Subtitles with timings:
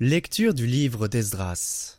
[0.00, 1.98] Lecture du livre d'Esdras.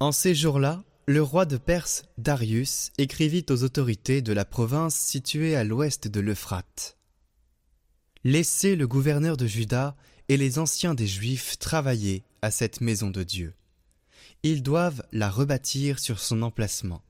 [0.00, 5.54] En ces jours-là, le roi de Perse, Darius, écrivit aux autorités de la province située
[5.54, 6.96] à l'ouest de l'Euphrate.
[8.24, 9.94] Laissez le gouverneur de Juda
[10.30, 13.52] et les anciens des Juifs travailler à cette maison de Dieu.
[14.42, 17.02] Ils doivent la rebâtir sur son emplacement.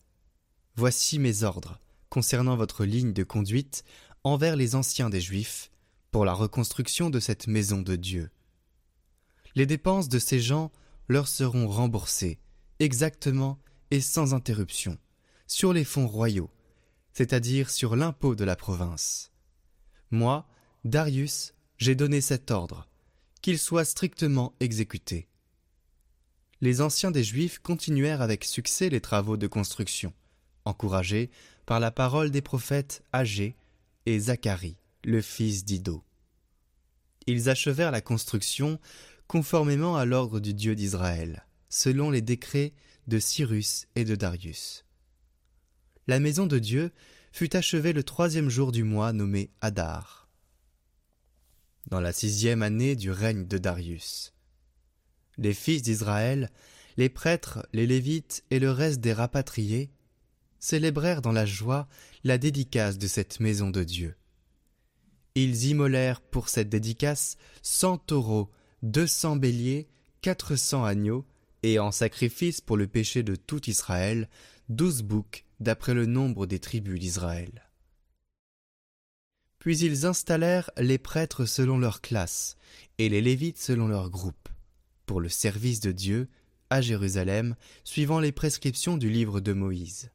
[0.75, 1.79] Voici mes ordres
[2.09, 3.85] concernant votre ligne de conduite
[4.25, 5.71] envers les anciens des Juifs
[6.11, 8.31] pour la reconstruction de cette maison de Dieu
[9.55, 10.71] les dépenses de ces gens
[11.09, 12.39] leur seront remboursées,
[12.79, 13.59] exactement
[13.91, 14.99] et sans interruption,
[15.47, 16.51] sur les fonds royaux,
[17.13, 19.33] c'est-à-dire sur l'impôt de la province.
[20.11, 20.47] Moi,
[20.85, 22.89] Darius, j'ai donné cet ordre,
[23.43, 25.29] qu'il soit strictement exécuté.
[26.61, 30.13] Les anciens des Juifs continuèrent avec succès les travaux de construction,
[30.65, 31.31] encouragés
[31.67, 33.57] par la parole des prophètes Agé
[34.07, 36.03] et Zacharie, le fils d'Ido.
[37.27, 38.81] Ils achevèrent la construction
[39.29, 42.73] conformément à l'ordre du Dieu d'Israël, selon les décrets
[43.07, 44.87] de Cyrus et de Darius.
[46.07, 46.91] La maison de Dieu
[47.31, 50.31] fut achevée le troisième jour du mois nommé Hadar,
[51.87, 54.33] dans la sixième année du règne de Darius.
[55.37, 56.51] Les fils d'Israël,
[56.97, 59.91] les prêtres, les Lévites et le reste des rapatriés
[60.59, 61.87] célébrèrent dans la joie
[62.25, 64.17] la dédicace de cette maison de Dieu.
[65.35, 68.51] Ils immolèrent pour cette dédicace cent taureaux
[68.83, 69.89] deux cents béliers,
[70.21, 71.27] quatre cents agneaux,
[71.63, 74.29] et en sacrifice pour le péché de tout Israël,
[74.69, 77.69] douze boucs d'après le nombre des tribus d'Israël.
[79.59, 82.57] Puis ils installèrent les prêtres selon leur classe,
[82.99, 84.49] et les Lévites selon leur groupe,
[85.05, 86.29] pour le service de Dieu
[86.71, 90.11] à Jérusalem, suivant les prescriptions du livre de Moïse.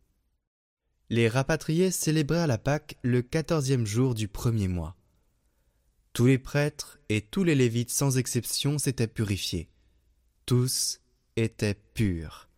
[1.10, 4.96] Les rapatriés célébrèrent la Pâque le quatorzième jour du premier mois.
[6.14, 9.68] Tous les prêtres et tous les Lévites sans exception s'étaient purifiés.
[10.46, 11.00] Tous
[11.38, 12.50] étaient purs.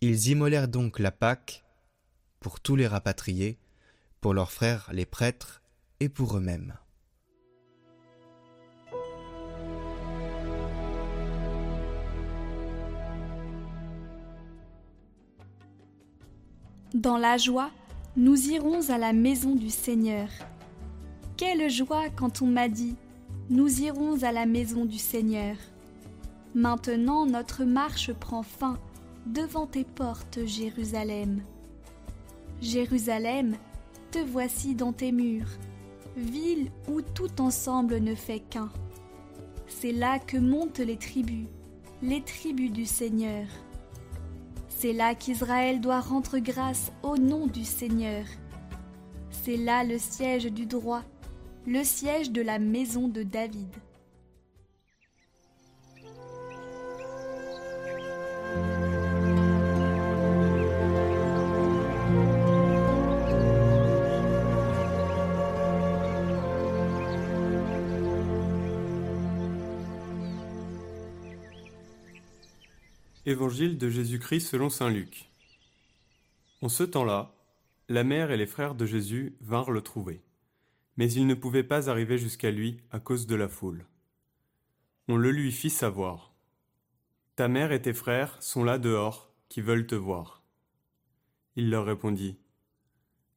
[0.00, 1.64] Ils immolèrent donc la Pâque
[2.38, 3.58] pour tous les rapatriés,
[4.20, 5.60] pour leurs frères les prêtres
[5.98, 6.76] et pour eux-mêmes.
[16.94, 17.72] Dans la joie,
[18.16, 20.28] nous irons à la maison du Seigneur.
[21.36, 22.96] Quelle joie quand on m'a dit
[23.50, 25.56] Nous irons à la maison du Seigneur.
[26.54, 28.78] Maintenant notre marche prend fin
[29.26, 31.42] devant tes portes, Jérusalem.
[32.60, 33.56] Jérusalem,
[34.12, 35.50] te voici dans tes murs,
[36.16, 38.70] ville où tout ensemble ne fait qu'un.
[39.66, 41.48] C'est là que montent les tribus,
[42.02, 43.48] les tribus du Seigneur.
[44.68, 48.26] C'est là qu'Israël doit rendre grâce au nom du Seigneur.
[49.32, 51.02] C'est là le siège du droit
[51.66, 53.68] le siège de la maison de David.
[73.26, 75.30] Évangile de Jésus-Christ selon Saint Luc.
[76.62, 77.34] En ce temps-là,
[77.88, 80.22] la mère et les frères de Jésus vinrent le trouver
[80.96, 83.86] mais il ne pouvait pas arriver jusqu'à lui à cause de la foule.
[85.08, 86.34] On le lui fit savoir.
[87.36, 90.42] Ta mère et tes frères sont là dehors, qui veulent te voir.
[91.56, 92.38] Il leur répondit.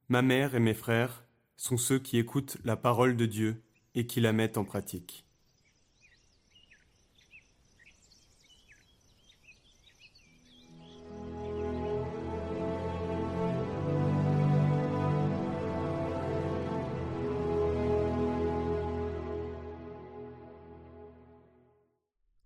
[0.09, 1.25] Ma mère et mes frères
[1.57, 3.63] sont ceux qui écoutent la parole de Dieu
[3.95, 5.25] et qui la mettent en pratique.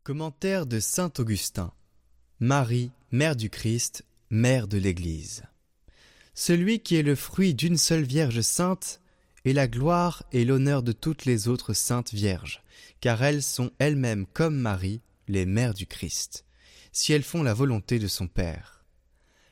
[0.08, 1.74] Commentaire de Saint Augustin.
[2.40, 5.44] Marie, Mère du Christ, Mère de l'Église.
[6.34, 9.02] Celui qui est le fruit d'une seule Vierge sainte
[9.44, 12.64] est la gloire et l'honneur de toutes les autres saintes Vierges,
[13.02, 16.46] car elles sont elles-mêmes comme Marie, les mères du Christ,
[16.94, 18.86] si elles font la volonté de son Père.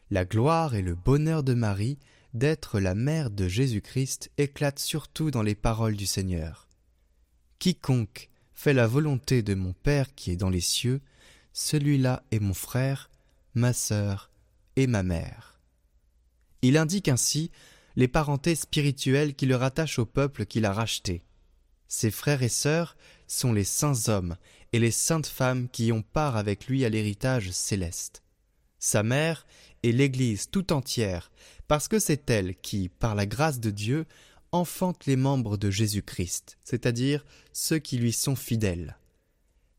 [0.10, 2.00] La gloire et le bonheur de Marie
[2.34, 6.70] d'être la mère de Jésus-Christ éclatent surtout dans les paroles du Seigneur.
[7.60, 11.02] Quiconque fait la volonté de mon Père qui est dans les cieux,
[11.54, 13.10] Celui-là est mon frère,
[13.54, 14.30] ma sœur
[14.76, 15.62] et ma mère.
[16.62, 17.50] Il indique ainsi
[17.96, 21.24] les parentés spirituelles qui le rattachent au peuple qu'il a racheté.
[21.88, 22.98] Ses frères et sœurs
[23.28, 24.36] sont les saints hommes
[24.74, 28.22] et les saintes femmes qui ont part avec lui à l'héritage céleste.
[28.80, 29.46] Sa mère
[29.84, 31.32] est l'Église tout entière,
[31.68, 34.06] parce que c'est elle qui, par la grâce de Dieu,
[34.56, 38.98] enfante les membres de Jésus-Christ, c'est-à-dire ceux qui lui sont fidèles.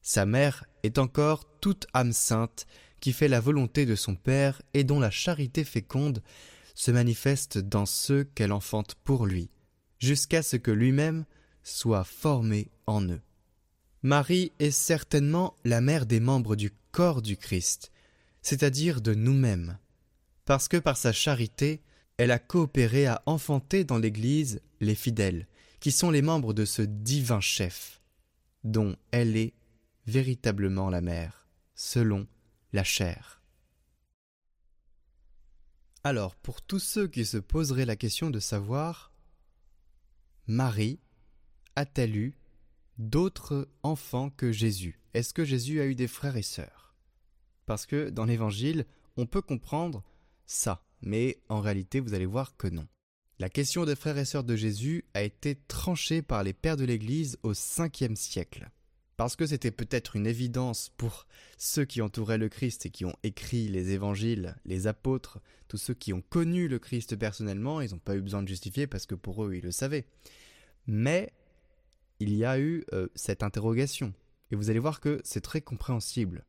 [0.02, 2.67] Sa mère est encore toute âme sainte
[3.00, 6.23] qui fait la volonté de son Père et dont la charité féconde
[6.75, 9.49] se manifeste dans ceux qu'elle enfante pour lui,
[9.99, 11.25] jusqu'à ce que lui-même
[11.62, 13.22] soit formé en eux.
[14.02, 17.93] Marie est certainement la mère des membres du corps du Christ,
[18.43, 19.79] c'est-à-dire de nous-mêmes,
[20.44, 21.81] parce que par sa charité,
[22.18, 25.46] elle a coopéré à enfanter dans l'Église les fidèles,
[25.80, 28.00] qui sont les membres de ce divin chef,
[28.64, 29.54] dont elle est
[30.06, 32.26] véritablement la mère, selon
[32.72, 33.42] la chair.
[36.04, 39.12] Alors, pour tous ceux qui se poseraient la question de savoir,
[40.46, 41.00] Marie
[41.74, 42.38] a-t-elle eu
[42.98, 45.00] d'autres enfants que Jésus?
[45.14, 46.94] Est-ce que Jésus a eu des frères et sœurs?
[47.66, 48.86] Parce que dans l'Évangile,
[49.16, 50.04] on peut comprendre
[50.46, 52.87] ça, mais en réalité vous allez voir que non.
[53.38, 56.85] La question des frères et sœurs de Jésus a été tranchée par les pères de
[56.85, 58.69] l'Église au 5e siècle.
[59.17, 61.26] Parce que c'était peut-être une évidence pour
[61.56, 65.94] ceux qui entouraient le Christ et qui ont écrit les évangiles, les apôtres, tous ceux
[65.94, 69.14] qui ont connu le Christ personnellement, ils n'ont pas eu besoin de justifier parce que
[69.14, 70.06] pour eux ils le savaient.
[70.87, 71.32] Mais
[72.19, 74.12] il y a eu euh, cette interrogation.
[74.50, 76.44] Et vous allez voir que c'est très compréhensible.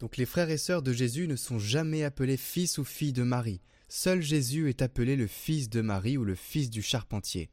[0.00, 3.22] Donc les frères et sœurs de Jésus ne sont jamais appelés fils ou filles de
[3.22, 3.60] Marie.
[3.94, 7.50] Seul Jésus est appelé le fils de Marie ou le fils du charpentier.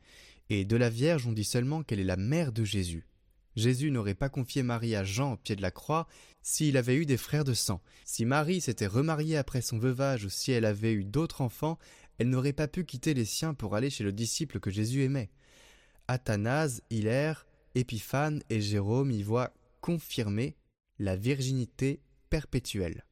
[0.50, 3.06] Et de la Vierge on dit seulement qu'elle est la mère de Jésus.
[3.58, 6.08] Jésus n'aurait pas confié Marie à Jean au pied de la croix
[6.42, 7.82] s'il avait eu des frères de sang.
[8.06, 11.78] Si Marie s'était remariée après son veuvage ou si elle avait eu d'autres enfants,
[12.20, 15.32] elle n'aurait pas pu quitter les siens pour aller chez le disciple que Jésus aimait.
[16.08, 20.56] Athanase, Hilaire, Épiphane et Jérôme y voient confirmer
[21.00, 22.00] la virginité
[22.30, 23.04] perpétuelle.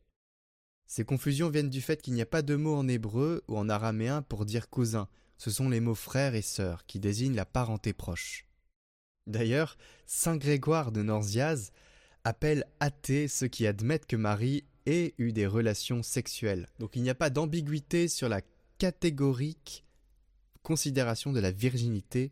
[0.88, 3.68] Ces confusions viennent du fait qu'il n'y a pas de mot en hébreu ou en
[3.68, 7.94] araméen pour dire cousin, ce sont les mots frères et sœurs qui désignent la parenté
[7.94, 8.46] proche.
[9.28, 11.72] D'ailleurs, saint Grégoire de Norziaz
[12.24, 16.68] appelle athée ceux qui admettent que Marie ait eu des relations sexuelles.
[16.80, 18.42] Donc il n'y a pas d'ambiguïté sur la
[18.78, 19.84] catégorique
[20.64, 22.32] considération de la virginité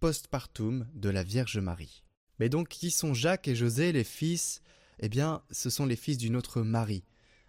[0.00, 2.04] postpartum de la Vierge Marie.
[2.38, 4.60] Mais donc qui sont Jacques et José, les fils?
[4.98, 7.04] Eh bien, ce sont les fils d'une autre Marie.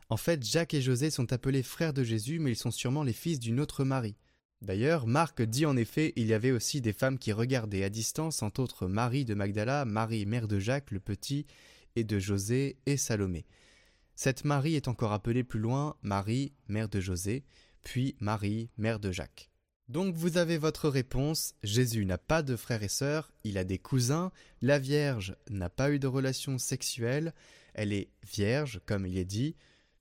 [0.09, 3.13] En fait, Jacques et José sont appelés frères de Jésus, mais ils sont sûrement les
[3.13, 4.15] fils d'une autre Marie.
[4.61, 8.41] D'ailleurs, Marc dit en effet il y avait aussi des femmes qui regardaient à distance,
[8.41, 11.45] entre autres Marie de Magdala, Marie mère de Jacques le petit,
[11.95, 13.45] et de José et Salomé.
[14.15, 17.43] Cette Marie est encore appelée plus loin Marie, mère de José,
[17.83, 19.51] puis Marie, mère de Jacques.
[19.89, 23.77] Donc vous avez votre réponse, Jésus n'a pas de frères et sœurs, il a des
[23.77, 24.31] cousins,
[24.61, 27.33] la Vierge n'a pas eu de relation sexuelle,
[27.73, 29.55] elle est vierge, comme il est dit,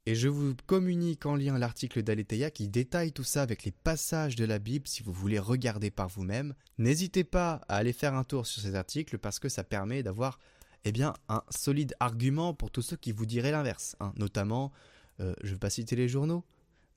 [0.07, 4.37] et je vous communique en lien l'article d'Aletheia qui détaille tout ça avec les passages
[4.37, 6.55] de la Bible si vous voulez regarder par vous-même.
[6.79, 10.39] N'hésitez pas à aller faire un tour sur ces articles parce que ça permet d'avoir
[10.85, 13.97] eh bien, un solide argument pour tous ceux qui vous diraient l'inverse.
[13.99, 14.13] Hein.
[14.17, 14.73] Notamment,
[15.19, 16.45] euh, je ne vais pas citer les journaux,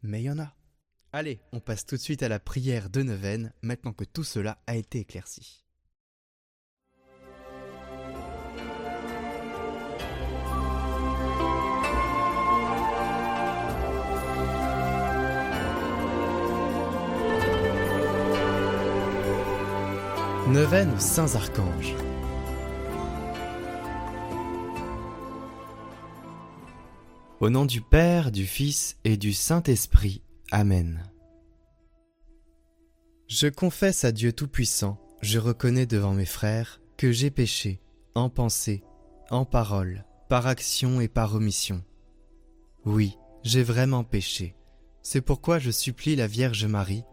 [0.04, 0.54] mais il y en a.
[1.12, 4.62] Allez, on passe tout de suite à la prière de neuvaine, maintenant que tout cela
[4.68, 5.66] a été éclairci.
[20.50, 21.94] Neuvaine aux Saints Archanges.
[27.40, 30.24] Au nom du Père, du Fils et du Saint-Esprit.
[30.50, 31.04] Amen.
[33.28, 37.80] Je confesse à Dieu Tout-Puissant, je reconnais devant mes frères que j'ai péché,
[38.16, 38.84] en pensée,
[39.30, 41.84] en parole, par action et par omission.
[42.86, 44.56] Oui, j'ai vraiment péché.
[45.04, 47.04] C'est pourquoi je supplie la Vierge Marie,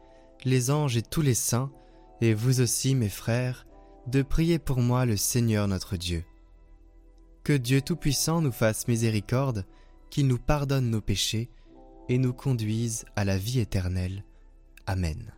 [0.46, 1.70] les anges et tous les saints,
[2.20, 3.66] et vous aussi mes frères,
[4.06, 6.24] de prier pour moi le Seigneur notre Dieu.
[7.44, 9.64] Que Dieu Tout-Puissant nous fasse miséricorde,
[10.10, 11.50] qu'il nous pardonne nos péchés,
[12.08, 14.24] et nous conduise à la vie éternelle.
[14.86, 15.32] Amen.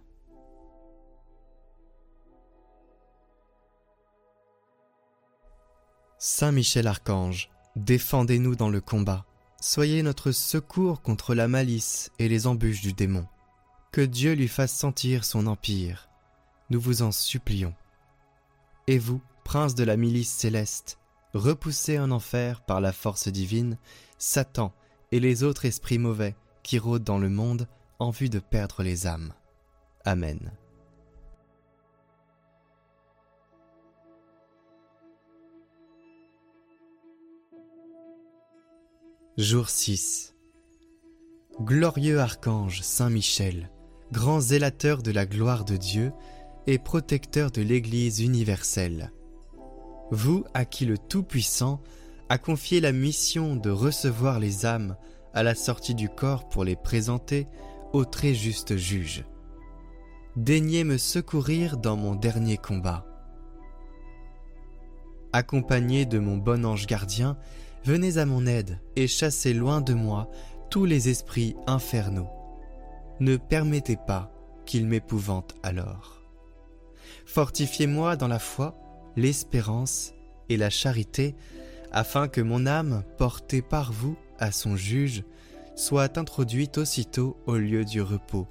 [6.19, 9.25] Saint Michel Archange, défendez-nous dans le combat.
[9.61, 13.27] Soyez notre secours contre la malice et les embûches du démon.
[13.93, 16.08] Que Dieu lui fasse sentir son empire.
[16.71, 17.75] Nous vous en supplions.
[18.87, 20.99] Et vous, prince de la milice céleste,
[21.33, 23.79] repoussez en enfer par la force divine
[24.19, 24.73] Satan
[25.11, 27.67] et les autres esprits mauvais qui rôdent dans le monde
[27.99, 29.33] en vue de perdre les âmes.
[30.05, 30.53] Amen.
[39.39, 40.35] Jour 6
[41.61, 43.71] Glorieux archange Saint Michel,
[44.13, 46.13] grand zélateur de la gloire de Dieu
[46.69, 49.11] et protecteur de l'Église universelle,
[50.11, 51.81] vous à qui le Tout-Puissant
[52.29, 54.95] a confié la mission de recevoir les âmes
[55.33, 57.47] à la sortie du corps pour les présenter
[57.95, 59.25] au très juste juge.
[60.37, 63.07] Daignez me secourir dans mon dernier combat.
[65.33, 67.39] Accompagné de mon bon ange gardien,
[67.83, 70.31] venez à mon aide et chassez loin de moi
[70.69, 72.29] tous les esprits infernaux.
[73.21, 74.31] Ne permettez pas
[74.67, 76.18] qu'ils m'épouvantent alors.
[77.39, 78.77] Fortifiez-moi dans la foi,
[79.15, 80.13] l'espérance
[80.49, 81.37] et la charité,
[81.93, 85.23] afin que mon âme, portée par vous à son juge,
[85.77, 88.49] soit introduite aussitôt au lieu du repos,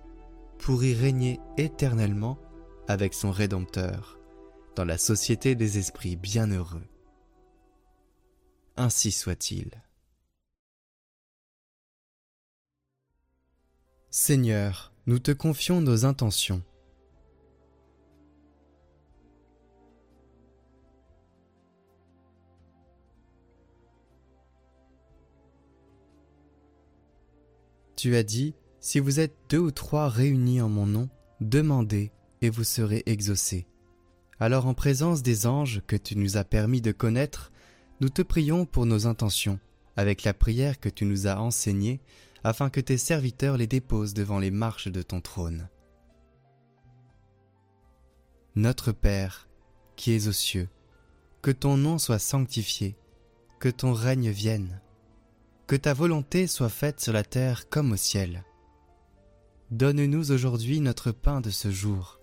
[0.58, 2.38] pour y régner éternellement
[2.88, 4.17] avec son Rédempteur,
[4.77, 6.88] dans la société des esprits bienheureux.
[8.77, 9.70] Ainsi soit-il.
[14.12, 16.63] Seigneur, nous te confions nos intentions
[27.98, 31.10] Tu as dit, si vous êtes deux ou trois réunis en mon nom,
[31.42, 32.12] demandez
[32.44, 33.66] et vous serez exaucés.
[34.39, 37.51] Alors en présence des anges que tu nous as permis de connaître,
[38.00, 39.60] nous te prions pour nos intentions,
[39.96, 42.00] avec la prière que tu nous as enseignée,
[42.44, 45.68] afin que tes serviteurs les déposent devant les marches de ton trône.
[48.56, 49.50] Notre Père,
[49.96, 50.70] qui es aux cieux,
[51.42, 52.96] que ton nom soit sanctifié,
[53.60, 54.82] que ton règne vienne
[55.68, 58.46] que ta volonté soit faite sur la terre comme au ciel.
[59.70, 62.22] Donne-nous aujourd'hui notre pain de ce jour.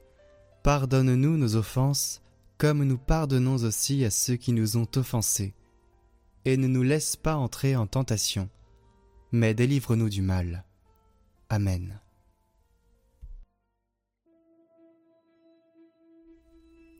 [0.62, 2.22] Pardonne-nous nos offenses,
[2.56, 5.54] comme nous pardonnons aussi à ceux qui nous ont offensés.
[6.46, 8.48] Et ne nous laisse pas entrer en tentation,
[9.30, 10.64] mais délivre-nous du mal.
[11.50, 12.00] Amen.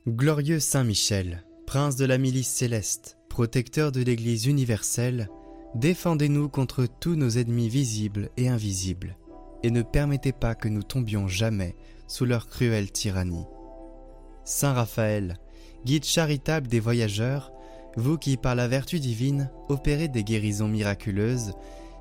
[0.07, 5.31] Glorieux Saint Michel, prince de la milice céleste, protecteur de l'Église universelle,
[5.75, 9.17] Défendez-nous contre tous nos ennemis visibles et invisibles,
[9.65, 11.75] et ne permettez pas que nous tombions jamais
[12.07, 13.47] sous leur cruelle tyrannie.
[14.45, 15.39] Saint Raphaël,
[15.85, 17.51] guide charitable des voyageurs,
[17.97, 21.55] vous qui par la vertu divine opérez des guérisons miraculeuses,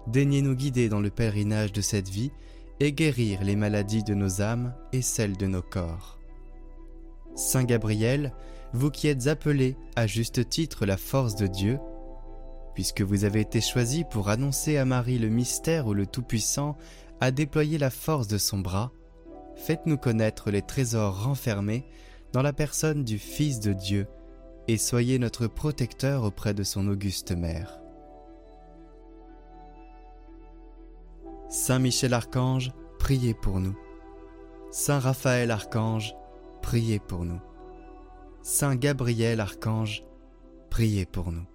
[0.07, 2.31] daignez nous guider dans le pèlerinage de cette vie
[2.79, 6.19] et guérir les maladies de nos âmes et celles de nos corps.
[7.35, 8.33] Saint Gabriel,
[8.73, 11.79] vous qui êtes appelé à juste titre la force de Dieu,
[12.73, 16.77] puisque vous avez été choisi pour annoncer à Marie le mystère où le Tout-Puissant
[17.21, 18.91] a déployé la force de son bras,
[19.55, 21.85] faites-nous connaître les trésors renfermés
[22.33, 24.07] dans la personne du Fils de Dieu,
[24.67, 27.79] et soyez notre protecteur auprès de son auguste mère.
[31.49, 33.77] Saint Michel Archange, priez pour nous.
[34.71, 36.15] Saint Raphaël Archange,
[36.63, 37.41] priez pour nous.
[38.41, 40.03] Saint Gabriel Archange,
[40.71, 41.45] priez pour nous.